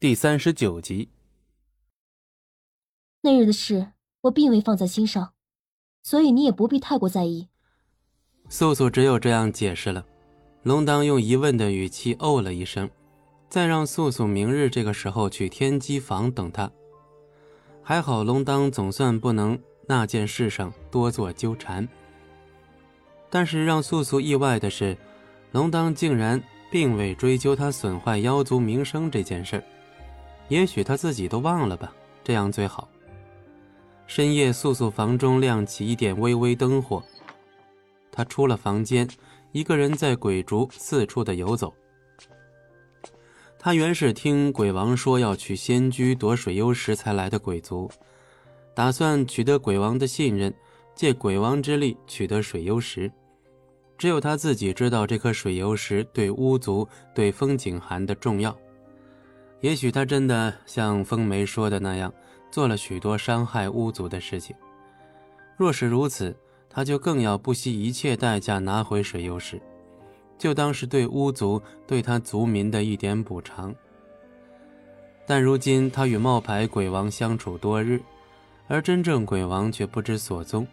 [0.00, 1.10] 第三十九集。
[3.20, 3.92] 那日的事，
[4.22, 5.34] 我并未放在心上，
[6.02, 7.50] 所以你也不必太过在意。
[8.48, 10.06] 素素只有这样解释了。
[10.62, 12.88] 龙当用疑问的语气哦了一声，
[13.50, 16.72] 再让素素明日这个时候去天机房等他。
[17.82, 21.86] 还好龙当总算不能那件事上多做纠缠。
[23.28, 24.96] 但是让素素意外的是，
[25.52, 26.42] 龙当竟然
[26.72, 29.62] 并未追究他损坏妖族名声这件事。
[30.50, 31.92] 也许他自己都忘了吧，
[32.24, 32.88] 这样最好。
[34.08, 37.02] 深夜，素素房中亮起一点微微灯火。
[38.10, 39.08] 他出了房间，
[39.52, 41.72] 一个人在鬼竹四处的游走。
[43.60, 47.88] 他原是听鬼王说要去仙居夺水幽石才来的鬼族，
[48.74, 50.52] 打算取得鬼王的信任，
[50.96, 53.08] 借鬼王之力取得水幽石。
[53.96, 58.56] 只有他自己知道这颗水幽石对巫族、对风景寒的重要。
[59.60, 62.12] 也许他真的像风梅说的那样，
[62.50, 64.56] 做了许多伤害巫族的事情。
[65.56, 66.34] 若是如此，
[66.68, 69.60] 他就更要不惜一切代价拿回水幽石，
[70.38, 73.74] 就当是对巫族、对他族民的一点补偿。
[75.26, 78.00] 但如今他与冒牌鬼王相处多日，
[78.66, 80.66] 而真正鬼王却不知所踪。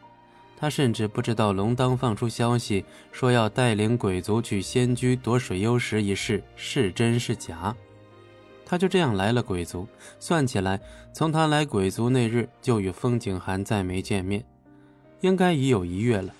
[0.55, 7.75] 他甚至不知道龙当放出消息说要带领鬼族去仙居夺水幽石一事是真是假。
[8.69, 9.87] 他就这样来了鬼族，
[10.19, 10.81] 算起来，
[11.13, 14.43] 从他来鬼族那日就与风景寒再没见面，
[15.21, 16.33] 应该已有一月了。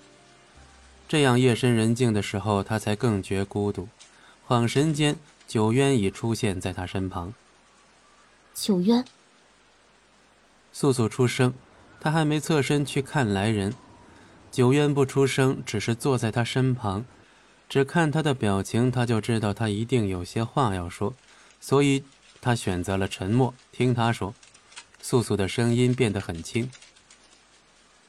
[1.08, 3.88] 这样夜深人静的时候，他才更觉孤独。
[4.45, 5.16] 恍神间，
[5.48, 7.33] 九渊已出现在他身旁。
[8.53, 9.05] 九渊，
[10.73, 11.53] 素素出声，
[12.02, 13.73] 他还没侧身去看来人。
[14.52, 17.05] 九渊不出声，只是坐在他身旁，
[17.70, 21.14] 只看他的表情，他就知道他一定有些话要说，
[21.61, 22.03] 所以。
[22.41, 24.33] 他选择了沉默，听他说。
[24.99, 26.69] 素素的声音变得很轻。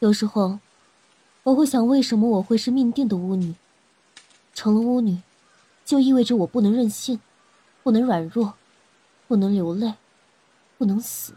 [0.00, 0.58] 有时候，
[1.44, 3.54] 我会想，为什么我会是命定的巫女？
[4.54, 5.22] 成了巫女，
[5.84, 7.20] 就意味着我不能任性，
[7.84, 8.54] 不能软弱，
[9.28, 9.94] 不能流泪，
[10.76, 11.34] 不能死。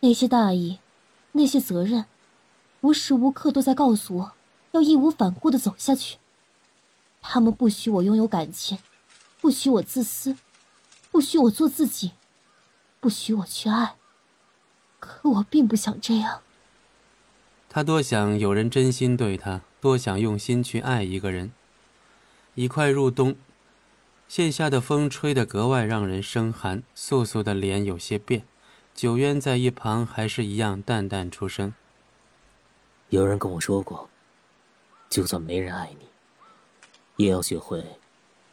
[0.00, 0.80] 那些大义，
[1.32, 2.04] 那些责任，
[2.82, 4.32] 无时无刻都在告诉我，
[4.72, 6.18] 要义无反顾的走下去。
[7.22, 8.78] 他们不许我拥有感情，
[9.40, 10.36] 不许我自私。
[11.12, 12.12] 不许我做自己，
[12.98, 13.96] 不许我去爱。
[14.98, 16.40] 可我并不想这样。
[17.68, 21.52] 他多想有人真心对他，多想用心去爱一个人。
[22.54, 23.36] 已快入冬，
[24.26, 26.82] 线下的风吹得格外让人生寒。
[26.94, 28.44] 素素的脸有些变，
[28.94, 31.74] 九渊在一旁还是一样淡淡出声
[33.10, 34.08] ：“有人跟我说过，
[35.10, 36.06] 就算没人爱你，
[37.24, 37.84] 也要学会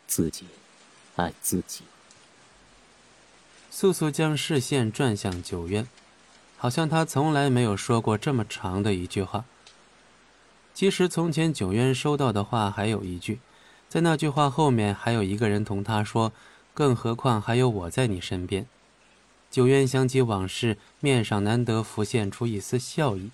[0.07, 0.45] 自己
[1.15, 1.83] 爱自己。”
[3.71, 5.87] 素素将视线转向九渊，
[6.57, 9.45] 好像他从来没有说过这么长的一句话。
[10.73, 13.39] 其实从前九渊收到的话还有一句，
[13.87, 16.31] 在那句话后面还有一个人同他说
[16.73, 18.65] ：“更何况还有我在你身边。”
[19.51, 23.29] 九渊想起往事，面上难得浮现出一丝笑意。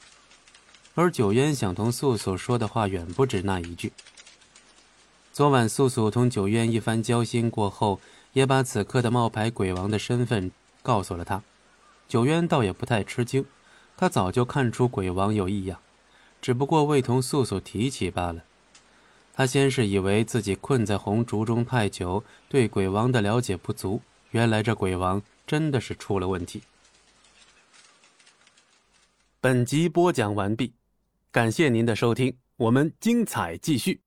[0.96, 3.92] 而九渊想同素素说的话远不止那一句。
[5.36, 8.00] 昨晚素素同九渊一番交心过后。
[8.32, 10.52] 也把此刻的冒牌鬼王的身份
[10.84, 11.42] 告诉了他，
[12.06, 13.46] 九渊倒也不太吃惊，
[13.96, 15.80] 他早就看出鬼王有异样，
[16.42, 18.44] 只不过未同素素提起罢了。
[19.34, 26.62] 他先是以为自己困在红烛中太久，对鬼王的了解不足，原来这鬼王真的是出了问题。
[29.40, 30.74] 本集播讲完毕，
[31.32, 34.05] 感谢您的收听，我们精彩继续。